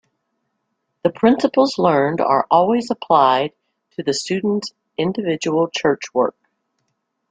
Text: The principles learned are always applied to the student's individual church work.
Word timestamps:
The 1.03 1.11
principles 1.11 1.77
learned 1.77 2.21
are 2.21 2.47
always 2.49 2.89
applied 2.89 3.51
to 3.91 4.01
the 4.01 4.15
student's 4.15 4.73
individual 4.97 5.69
church 5.71 6.05
work. 6.11 6.35